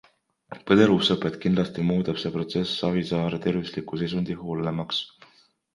[0.69, 5.07] Põdder usub, et kindlasti muudab see protsess Savisaare tervisliku seisundi hullemaks.